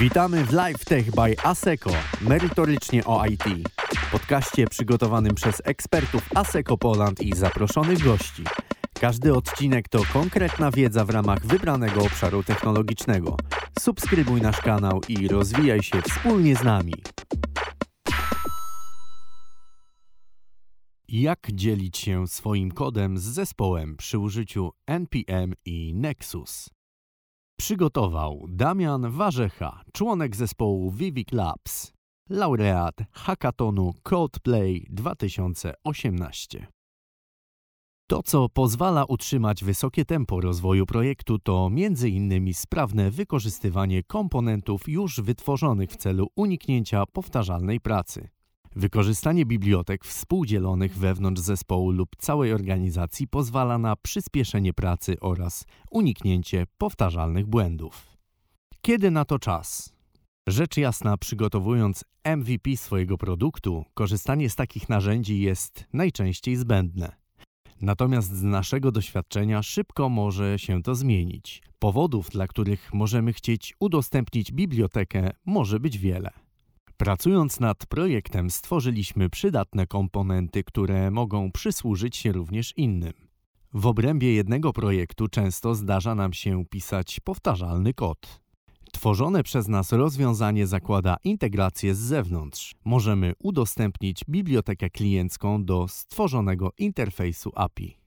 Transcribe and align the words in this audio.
Witamy 0.00 0.44
w 0.44 0.52
Live 0.52 0.84
Tech 0.84 1.10
by 1.10 1.36
ASECO, 1.42 1.90
merytorycznie 2.20 3.04
o 3.04 3.26
IT. 3.26 3.44
Podcaście 4.12 4.66
przygotowanym 4.66 5.34
przez 5.34 5.62
ekspertów 5.64 6.28
ASECO 6.34 6.78
Poland 6.78 7.20
i 7.20 7.36
zaproszonych 7.36 8.04
gości. 8.04 8.44
Każdy 9.00 9.34
odcinek 9.34 9.88
to 9.88 10.02
konkretna 10.12 10.70
wiedza 10.70 11.04
w 11.04 11.10
ramach 11.10 11.46
wybranego 11.46 12.02
obszaru 12.02 12.42
technologicznego. 12.42 13.36
Subskrybuj 13.80 14.40
nasz 14.40 14.60
kanał 14.60 15.00
i 15.08 15.28
rozwijaj 15.28 15.82
się 15.82 16.02
wspólnie 16.02 16.56
z 16.56 16.64
nami. 16.64 16.94
Jak 21.08 21.46
dzielić 21.52 21.98
się 21.98 22.28
swoim 22.28 22.70
kodem 22.70 23.18
z 23.18 23.22
zespołem 23.22 23.96
przy 23.96 24.18
użyciu 24.18 24.70
NPM 24.86 25.54
i 25.64 25.94
Nexus? 25.94 26.73
Przygotował 27.56 28.46
Damian 28.48 29.10
Warzecha, 29.10 29.82
członek 29.92 30.36
zespołu 30.36 30.90
Vivic 30.90 31.32
Labs, 31.32 31.92
laureat 32.30 32.94
hackathonu 33.12 33.92
Codeplay 34.02 34.86
2018. 34.90 36.66
To, 38.06 38.22
co 38.22 38.48
pozwala 38.48 39.04
utrzymać 39.04 39.64
wysokie 39.64 40.04
tempo 40.04 40.40
rozwoju 40.40 40.86
projektu, 40.86 41.38
to 41.38 41.70
m.in. 41.72 42.54
sprawne 42.54 43.10
wykorzystywanie 43.10 44.02
komponentów 44.02 44.88
już 44.88 45.20
wytworzonych 45.20 45.90
w 45.90 45.96
celu 45.96 46.26
uniknięcia 46.36 47.06
powtarzalnej 47.06 47.80
pracy. 47.80 48.28
Wykorzystanie 48.76 49.46
bibliotek 49.46 50.04
współdzielonych 50.04 50.96
wewnątrz 50.96 51.40
zespołu 51.40 51.90
lub 51.90 52.16
całej 52.18 52.52
organizacji 52.52 53.28
pozwala 53.28 53.78
na 53.78 53.96
przyspieszenie 53.96 54.72
pracy 54.72 55.16
oraz 55.20 55.64
uniknięcie 55.90 56.66
powtarzalnych 56.78 57.46
błędów. 57.46 58.16
Kiedy 58.82 59.10
na 59.10 59.24
to 59.24 59.38
czas? 59.38 59.92
Rzecz 60.48 60.76
jasna, 60.76 61.16
przygotowując 61.16 62.04
MVP 62.24 62.76
swojego 62.76 63.18
produktu, 63.18 63.84
korzystanie 63.94 64.50
z 64.50 64.56
takich 64.56 64.88
narzędzi 64.88 65.40
jest 65.40 65.84
najczęściej 65.92 66.56
zbędne. 66.56 67.16
Natomiast 67.80 68.36
z 68.36 68.42
naszego 68.42 68.92
doświadczenia 68.92 69.62
szybko 69.62 70.08
może 70.08 70.58
się 70.58 70.82
to 70.82 70.94
zmienić. 70.94 71.62
Powodów, 71.78 72.30
dla 72.30 72.46
których 72.46 72.94
możemy 72.94 73.32
chcieć 73.32 73.74
udostępnić 73.80 74.52
bibliotekę, 74.52 75.30
może 75.46 75.80
być 75.80 75.98
wiele. 75.98 76.43
Pracując 76.96 77.60
nad 77.60 77.86
projektem, 77.86 78.50
stworzyliśmy 78.50 79.30
przydatne 79.30 79.86
komponenty, 79.86 80.64
które 80.64 81.10
mogą 81.10 81.52
przysłużyć 81.52 82.16
się 82.16 82.32
również 82.32 82.72
innym. 82.76 83.12
W 83.72 83.86
obrębie 83.86 84.34
jednego 84.34 84.72
projektu 84.72 85.28
często 85.28 85.74
zdarza 85.74 86.14
nam 86.14 86.32
się 86.32 86.64
pisać 86.66 87.20
powtarzalny 87.20 87.94
kod. 87.94 88.40
Tworzone 88.92 89.42
przez 89.42 89.68
nas 89.68 89.92
rozwiązanie 89.92 90.66
zakłada 90.66 91.16
integrację 91.24 91.94
z 91.94 91.98
zewnątrz. 91.98 92.74
Możemy 92.84 93.32
udostępnić 93.38 94.24
bibliotekę 94.28 94.90
kliencką 94.90 95.64
do 95.64 95.88
stworzonego 95.88 96.70
interfejsu 96.78 97.52
API. 97.54 98.03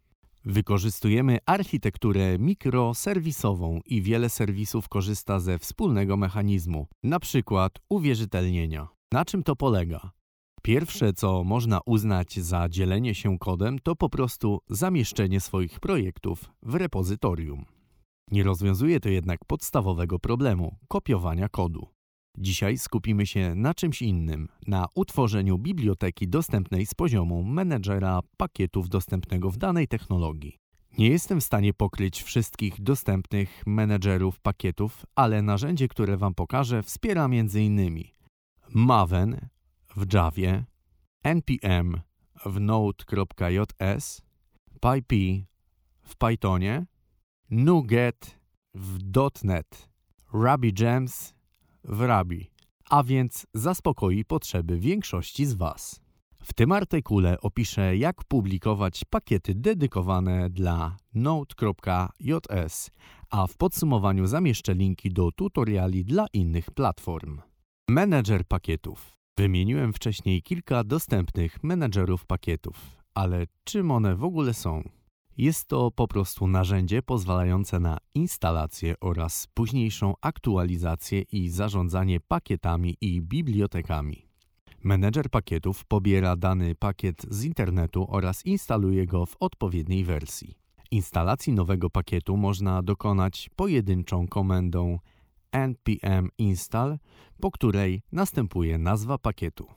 Wykorzystujemy 0.50 1.38
architekturę 1.46 2.40
mikroserwisową 2.40 3.82
i 3.86 4.02
wiele 4.02 4.30
serwisów 4.30 4.90
korzysta 4.90 5.40
ze 5.40 5.60
wspólnego 5.60 6.18
mechanizmu, 6.18 6.88
przykład 7.20 7.72
uwierzytelnienia. 7.90 8.88
Na 9.12 9.26
czym 9.26 9.44
to 9.44 9.56
polega? 9.56 10.12
Pierwsze, 10.64 11.14
co 11.14 11.44
można 11.44 11.80
uznać 11.86 12.40
za 12.40 12.70
dzielenie 12.70 13.16
się 13.16 13.40
kodem, 13.40 13.80
to 13.80 13.96
po 13.96 14.10
prostu 14.10 14.60
zamieszczenie 14.70 15.40
swoich 15.40 15.80
projektów 15.80 16.52
w 16.64 16.76
repozytorium. 16.76 17.66
Nie 18.32 18.44
rozwiązuje 18.44 19.00
to 19.00 19.10
jednak 19.10 19.46
podstawowego 19.46 20.20
problemu 20.20 20.76
kopiowania 20.88 21.50
kodu. 21.50 21.97
Dzisiaj 22.38 22.78
skupimy 22.78 23.26
się 23.26 23.56
na 23.56 23.74
czymś 23.74 24.02
innym, 24.02 24.48
na 24.68 24.86
utworzeniu 24.96 25.58
biblioteki 25.58 26.28
dostępnej 26.28 26.86
z 26.86 26.94
poziomu 26.94 27.44
menedżera 27.44 28.20
pakietów 28.38 28.90
dostępnego 28.90 29.52
w 29.52 29.58
danej 29.58 29.88
technologii. 29.88 30.58
Nie 30.98 31.10
jestem 31.10 31.42
w 31.42 31.44
stanie 31.44 31.74
pokryć 31.74 32.24
wszystkich 32.24 32.82
dostępnych 32.82 33.64
menedżerów 33.66 34.40
pakietów, 34.40 35.06
ale 35.16 35.42
narzędzie, 35.42 35.88
które 35.88 36.18
Wam 36.18 36.34
pokażę, 36.34 36.84
wspiera 36.84 37.26
m.in. 37.26 38.04
Maven 38.70 39.50
w 39.96 40.14
Javie, 40.14 40.64
npm 41.24 42.02
w 42.46 42.60
Node.js, 42.60 44.22
PyP 44.80 45.16
w 46.04 46.16
Pythonie, 46.16 46.86
NuGet 47.50 48.40
w 48.74 48.98
.NET, 49.44 49.90
RabbitGems 50.34 51.37
w 51.88 52.02
Rabi, 52.02 52.52
a 52.90 53.04
więc 53.04 53.48
zaspokoi 53.54 54.26
potrzeby 54.26 54.80
większości 54.80 55.46
z 55.46 55.54
Was. 55.54 56.02
W 56.44 56.54
tym 56.54 56.72
artykule 56.72 57.42
opiszę, 57.42 57.98
jak 57.98 58.24
publikować 58.24 59.06
pakiety 59.10 59.56
dedykowane 59.56 60.50
dla 60.50 60.98
Node.js, 61.14 62.92
a 63.30 63.48
w 63.48 63.58
podsumowaniu 63.58 64.28
zamieszczę 64.28 64.74
linki 64.74 65.10
do 65.10 65.32
tutoriali 65.32 66.06
dla 66.06 66.26
innych 66.34 66.72
platform. 66.72 67.42
Menedżer 67.90 68.46
pakietów. 68.46 69.18
Wymieniłem 69.38 69.94
wcześniej 69.94 70.42
kilka 70.42 70.84
dostępnych 70.84 71.64
menedżerów 71.64 72.26
pakietów, 72.26 72.98
ale 73.14 73.46
czym 73.64 73.92
one 73.92 74.16
w 74.16 74.24
ogóle 74.24 74.54
są? 74.54 74.84
Jest 75.38 75.68
to 75.68 75.92
po 75.92 76.08
prostu 76.08 76.48
narzędzie 76.48 77.02
pozwalające 77.02 77.80
na 77.80 77.98
instalację 78.14 78.96
oraz 79.02 79.48
późniejszą 79.54 80.14
aktualizację 80.22 81.22
i 81.22 81.50
zarządzanie 81.50 82.20
pakietami 82.20 82.98
i 83.02 83.22
bibliotekami. 83.22 84.28
Menedżer 84.84 85.30
pakietów 85.30 85.86
pobiera 85.86 86.36
dany 86.36 86.76
pakiet 86.76 87.26
z 87.30 87.44
internetu 87.44 88.08
oraz 88.10 88.46
instaluje 88.46 89.06
go 89.06 89.26
w 89.26 89.36
odpowiedniej 89.40 90.04
wersji. 90.04 90.58
Instalacji 90.92 91.54
nowego 91.54 91.90
pakietu 91.90 92.38
można 92.38 92.84
dokonać 92.84 93.50
pojedynczą 93.56 94.28
komendą 94.28 95.00
npm 95.52 96.30
install, 96.38 96.98
po 97.42 97.52
której 97.52 98.02
następuje 98.12 98.78
nazwa 98.78 99.18
pakietu. 99.18 99.68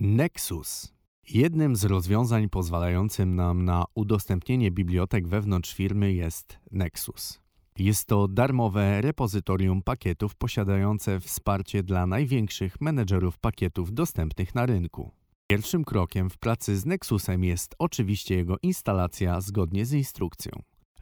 Nexus 0.00 0.95
Jednym 1.30 1.76
z 1.76 1.84
rozwiązań 1.84 2.48
pozwalającym 2.48 3.36
nam 3.36 3.64
na 3.64 3.84
udostępnienie 3.94 4.70
bibliotek 4.70 5.28
wewnątrz 5.28 5.74
firmy 5.74 6.12
jest 6.12 6.58
Nexus. 6.70 7.40
Jest 7.78 8.06
to 8.06 8.28
darmowe 8.28 9.00
repozytorium 9.00 9.82
pakietów 9.82 10.34
posiadające 10.34 11.20
wsparcie 11.20 11.82
dla 11.82 12.06
największych 12.06 12.80
menedżerów 12.80 13.38
pakietów 13.38 13.92
dostępnych 13.92 14.54
na 14.54 14.66
rynku. 14.66 15.10
Pierwszym 15.46 15.84
krokiem 15.84 16.30
w 16.30 16.38
pracy 16.38 16.76
z 16.76 16.86
Nexusem 16.86 17.44
jest 17.44 17.74
oczywiście 17.78 18.34
jego 18.34 18.56
instalacja 18.62 19.40
zgodnie 19.40 19.86
z 19.86 19.92
instrukcją. 19.92 20.52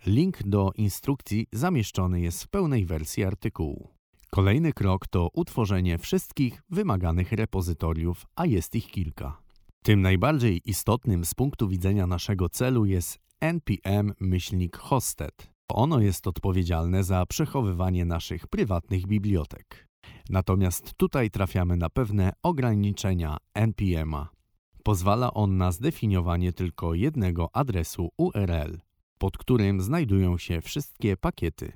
Link 0.06 0.42
do 0.42 0.70
instrukcji 0.76 1.46
zamieszczony 1.52 2.20
jest 2.20 2.44
w 2.44 2.48
pełnej 2.48 2.86
wersji 2.86 3.24
artykułu. 3.24 3.88
Kolejny 4.30 4.72
krok 4.72 5.06
to 5.06 5.28
utworzenie 5.34 5.98
wszystkich 5.98 6.62
wymaganych 6.70 7.32
repozytoriów, 7.32 8.26
a 8.36 8.46
jest 8.46 8.74
ich 8.74 8.86
kilka. 8.86 9.43
Tym 9.86 10.02
najbardziej 10.02 10.60
istotnym 10.64 11.24
z 11.24 11.34
punktu 11.34 11.68
widzenia 11.68 12.06
naszego 12.06 12.48
celu 12.48 12.84
jest 12.84 13.18
npm-hosted. 13.40 15.30
Ono 15.68 16.00
jest 16.00 16.26
odpowiedzialne 16.26 17.04
za 17.04 17.26
przechowywanie 17.26 18.04
naszych 18.04 18.46
prywatnych 18.46 19.06
bibliotek. 19.06 19.88
Natomiast 20.30 20.94
tutaj 20.94 21.30
trafiamy 21.30 21.76
na 21.76 21.90
pewne 21.90 22.32
ograniczenia 22.42 23.36
npm-a. 23.54 24.28
Pozwala 24.82 25.34
on 25.34 25.56
na 25.56 25.72
zdefiniowanie 25.72 26.52
tylko 26.52 26.94
jednego 26.94 27.48
adresu 27.52 28.08
URL, 28.16 28.80
pod 29.18 29.38
którym 29.38 29.80
znajdują 29.80 30.38
się 30.38 30.60
wszystkie 30.60 31.16
pakiety. 31.16 31.72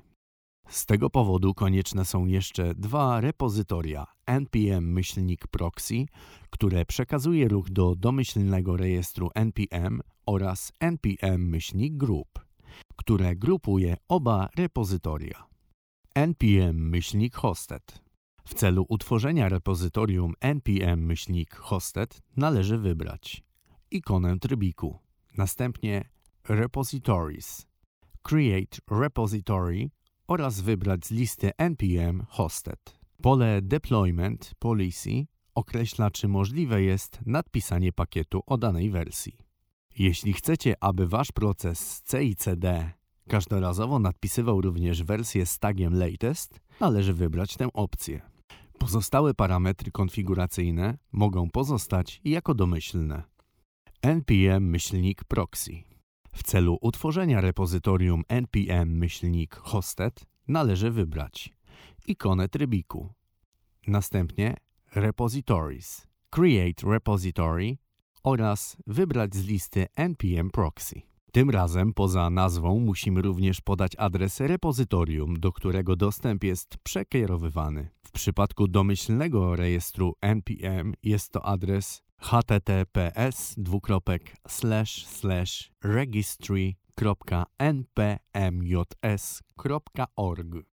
Z 0.69 0.85
tego 0.85 1.09
powodu 1.09 1.53
konieczne 1.53 2.05
są 2.05 2.25
jeszcze 2.25 2.75
dwa 2.75 3.21
repozytoria 3.21 4.05
npm-proxy, 4.25 6.05
które 6.49 6.85
przekazuje 6.85 7.47
ruch 7.47 7.69
do 7.69 7.95
domyślnego 7.95 8.77
rejestru 8.77 9.29
npm 9.35 10.01
oraz 10.25 10.71
npm-group, 10.79 12.39
które 12.95 13.35
grupuje 13.35 13.97
oba 14.07 14.49
repozytoria. 14.55 15.47
npm-hosted 16.15 18.01
W 18.45 18.53
celu 18.53 18.85
utworzenia 18.89 19.49
repozytorium 19.49 20.33
npm-hosted 20.41 22.21
należy 22.37 22.77
wybrać 22.77 23.43
ikonę 23.91 24.39
trybiku, 24.39 24.99
następnie 25.37 26.09
Repositories, 26.49 27.67
Create 28.21 28.77
Repository 28.91 29.89
oraz 30.29 30.61
wybrać 30.61 31.05
z 31.05 31.11
listy 31.11 31.51
npm 31.57 32.25
hosted. 32.29 32.99
Pole 33.21 33.61
Deployment 33.61 34.51
Policy 34.59 35.25
określa, 35.55 36.11
czy 36.11 36.27
możliwe 36.27 36.81
jest 36.81 37.19
nadpisanie 37.25 37.93
pakietu 37.93 38.43
o 38.45 38.57
danej 38.57 38.89
wersji. 38.89 39.37
Jeśli 39.97 40.33
chcecie, 40.33 40.75
aby 40.79 41.07
wasz 41.07 41.31
proces 41.31 42.03
CICD 42.11 42.91
każdorazowo 43.27 43.99
nadpisywał 43.99 44.61
również 44.61 45.03
wersję 45.03 45.45
z 45.45 45.59
tagiem 45.59 45.93
latest, 45.99 46.59
należy 46.79 47.13
wybrać 47.13 47.55
tę 47.55 47.67
opcję. 47.73 48.21
Pozostałe 48.77 49.33
parametry 49.33 49.91
konfiguracyjne 49.91 50.97
mogą 51.11 51.49
pozostać 51.49 52.21
jako 52.25 52.53
domyślne. 52.53 53.23
npm-proxy 54.01 55.88
W 56.39 56.43
celu 56.43 56.77
utworzenia 56.81 57.41
repozytorium 57.41 58.23
npm-hosted 58.29 60.11
należy 60.47 60.91
wybrać 60.91 61.53
ikonę 62.07 62.49
trybiku. 62.49 63.13
Następnie 63.87 64.55
Repositories, 64.95 66.07
Create 66.29 66.87
Repository 66.87 67.77
oraz 68.23 68.77
wybrać 68.87 69.35
z 69.35 69.45
listy 69.45 69.87
npm 69.95 70.49
proxy. 70.51 71.01
Tym 71.31 71.49
razem 71.49 71.93
poza 71.93 72.29
nazwą 72.29 72.79
musimy 72.79 73.21
również 73.21 73.61
podać 73.61 73.91
adres 73.97 74.39
repozytorium, 74.39 75.39
do 75.39 75.51
którego 75.51 75.95
dostęp 75.95 76.43
jest 76.43 76.77
przekierowywany. 76.83 77.89
W 78.03 78.11
przypadku 78.11 78.67
domyślnego 78.67 79.55
rejestru 79.55 80.15
npm 80.21 80.93
jest 81.03 81.31
to 81.31 81.45
adres 81.45 82.08
https 82.19 83.55
registry 85.83 86.75
npmjs.org 87.59 88.95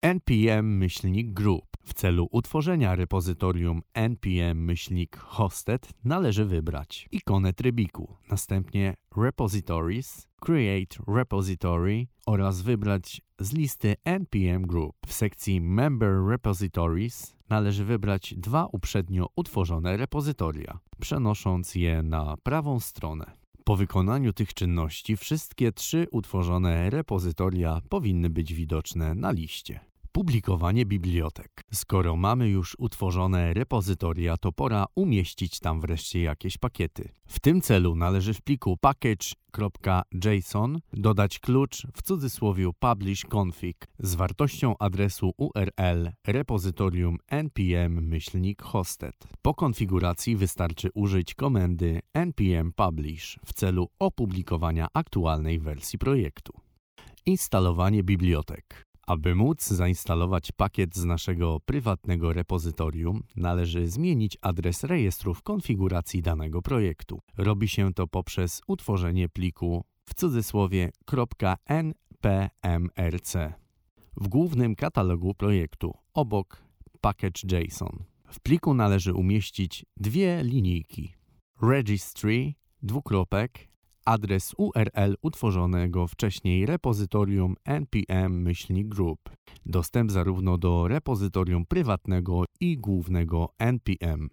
npm-group 0.02 1.76
w 1.86 1.94
celu 1.94 2.28
utworzenia 2.30 2.94
repozytorium 2.94 3.82
npm-hosted 3.94 5.78
należy 6.04 6.44
wybrać 6.44 7.08
ikonę 7.12 7.52
trybiku, 7.52 8.16
następnie 8.30 8.94
Repositories, 9.16 10.28
Create 10.40 10.96
Repository 11.08 12.06
oraz 12.26 12.62
wybrać 12.62 13.22
z 13.40 13.52
listy 13.52 13.94
npm 14.04 14.66
group. 14.66 14.96
W 15.06 15.12
sekcji 15.12 15.60
Member 15.60 16.12
Repositories 16.28 17.35
należy 17.48 17.84
wybrać 17.84 18.34
dwa 18.36 18.66
uprzednio 18.72 19.28
utworzone 19.36 19.96
repozytoria, 19.96 20.78
przenosząc 21.00 21.74
je 21.74 22.02
na 22.02 22.36
prawą 22.36 22.80
stronę. 22.80 23.32
Po 23.64 23.76
wykonaniu 23.76 24.32
tych 24.32 24.54
czynności 24.54 25.16
wszystkie 25.16 25.72
trzy 25.72 26.06
utworzone 26.10 26.90
repozytoria 26.90 27.80
powinny 27.88 28.30
być 28.30 28.54
widoczne 28.54 29.14
na 29.14 29.30
liście. 29.30 29.80
Publikowanie 30.16 30.86
bibliotek. 30.86 31.64
Skoro 31.72 32.16
mamy 32.16 32.48
już 32.48 32.76
utworzone 32.78 33.54
repozytoria, 33.54 34.36
to 34.36 34.52
pora 34.52 34.86
umieścić 34.94 35.60
tam 35.60 35.80
wreszcie 35.80 36.22
jakieś 36.22 36.58
pakiety. 36.58 37.08
W 37.26 37.40
tym 37.40 37.60
celu 37.60 37.94
należy 37.94 38.34
w 38.34 38.42
pliku 38.42 38.76
package.json 38.76 40.80
dodać 40.92 41.38
klucz 41.38 41.86
w 41.96 42.02
cudzysłowie 42.02 42.70
publish 42.78 43.26
config 43.34 43.86
z 43.98 44.14
wartością 44.14 44.78
adresu 44.78 45.32
URL 45.36 46.10
repozytorium 46.26 47.18
npm-hosted. 47.30 49.12
Po 49.42 49.54
konfiguracji 49.54 50.36
wystarczy 50.36 50.88
użyć 50.94 51.34
komendy 51.34 52.00
npm 52.14 52.72
publish 52.72 53.38
w 53.46 53.52
celu 53.52 53.88
opublikowania 53.98 54.86
aktualnej 54.94 55.58
wersji 55.58 55.98
projektu. 55.98 56.52
Instalowanie 57.26 58.02
bibliotek. 58.02 58.85
Aby 59.06 59.34
móc 59.34 59.66
zainstalować 59.66 60.52
pakiet 60.52 60.96
z 60.96 61.04
naszego 61.04 61.60
prywatnego 61.60 62.32
repozytorium, 62.32 63.22
należy 63.36 63.88
zmienić 63.88 64.38
adres 64.40 64.84
rejestru 64.84 65.34
w 65.34 65.42
konfiguracji 65.42 66.22
danego 66.22 66.62
projektu. 66.62 67.20
Robi 67.36 67.68
się 67.68 67.94
to 67.94 68.06
poprzez 68.06 68.62
utworzenie 68.66 69.28
pliku 69.28 69.84
w 70.04 70.14
cudzysłowie 70.14 70.90
.npmrc 71.66 73.36
w 74.16 74.28
głównym 74.28 74.74
katalogu 74.74 75.34
projektu 75.34 75.94
obok 76.14 76.62
package.json. 77.00 78.04
W 78.28 78.40
pliku 78.40 78.74
należy 78.74 79.14
umieścić 79.14 79.84
dwie 79.96 80.42
linijki 80.42 81.14
registry 81.62 82.54
dwukropek 82.82 83.75
adres 84.06 84.54
URL 84.58 85.16
utworzonego 85.22 86.06
wcześniej 86.06 86.66
repozytorium 86.66 87.54
npm-group. 87.64 89.30
Dostęp 89.66 90.12
zarówno 90.12 90.58
do 90.58 90.88
repozytorium 90.88 91.66
prywatnego 91.66 92.44
i 92.60 92.78
głównego 92.78 93.48
npm. 93.58 94.28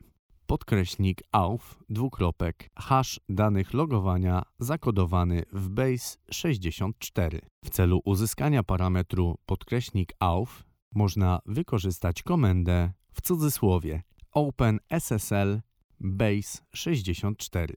Podkreśnik 0.45 1.21
auth, 1.31 1.65
dwukropek, 1.89 2.69
hash 2.79 3.19
danych 3.29 3.73
logowania 3.73 4.43
zakodowany 4.59 5.43
w 5.53 5.69
base 5.69 6.17
64. 6.31 7.41
W 7.65 7.69
celu 7.69 8.01
uzyskania 8.05 8.63
parametru 8.63 9.35
podkreśnik 9.45 10.13
auth 10.19 10.63
można 10.95 11.39
wykorzystać 11.45 12.23
komendę 12.23 12.91
w 13.13 13.21
cudzysłowie 13.21 14.03
OpenSSL 14.31 15.61
base 15.99 16.61
64 16.73 17.75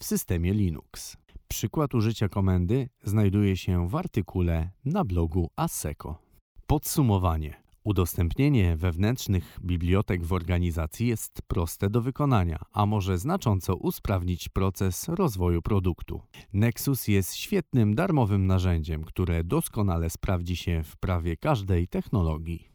w 0.00 0.04
systemie 0.04 0.52
Linux. 0.52 1.16
Przykład 1.48 1.94
użycia 1.94 2.28
komendy 2.28 2.88
znajduje 3.02 3.56
się 3.56 3.88
w 3.88 3.96
artykule 3.96 4.70
na 4.84 5.04
blogu 5.04 5.50
ASECO. 5.56 6.18
Podsumowanie. 6.66 7.66
Udostępnienie 7.84 8.76
wewnętrznych 8.76 9.58
bibliotek 9.64 10.24
w 10.24 10.32
organizacji 10.32 11.06
jest 11.06 11.42
proste 11.42 11.90
do 11.90 12.02
wykonania, 12.02 12.58
a 12.72 12.86
może 12.86 13.18
znacząco 13.18 13.76
usprawnić 13.76 14.48
proces 14.48 15.08
rozwoju 15.08 15.62
produktu. 15.62 16.22
Nexus 16.52 17.08
jest 17.08 17.34
świetnym 17.34 17.94
darmowym 17.94 18.46
narzędziem, 18.46 19.04
które 19.04 19.44
doskonale 19.44 20.10
sprawdzi 20.10 20.56
się 20.56 20.82
w 20.84 20.96
prawie 20.96 21.36
każdej 21.36 21.88
technologii. 21.88 22.68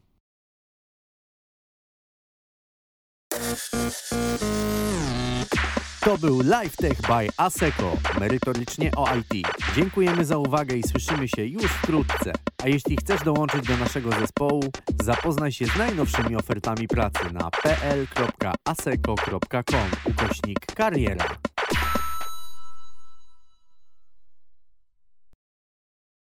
To 6.01 6.17
był 6.17 6.41
Live 6.41 6.75
Tech 6.75 7.01
by 7.01 7.27
ASECO, 7.37 7.97
merytorycznie 8.19 8.91
o 8.95 9.07
IT. 9.15 9.47
Dziękujemy 9.75 10.25
za 10.25 10.37
uwagę 10.37 10.75
i 10.75 10.83
słyszymy 10.83 11.27
się 11.27 11.45
już 11.45 11.63
wkrótce. 11.63 12.33
A 12.63 12.67
jeśli 12.67 12.97
chcesz 12.97 13.23
dołączyć 13.23 13.67
do 13.67 13.77
naszego 13.77 14.09
zespołu, 14.19 14.63
zapoznaj 15.03 15.51
się 15.51 15.65
z 15.65 15.77
najnowszymi 15.77 16.35
ofertami 16.35 16.87
pracy 16.87 17.33
na 17.33 17.51
pl.aseco.com 17.63 19.11
ukośnik 20.05 20.65
kariera. 20.75 21.25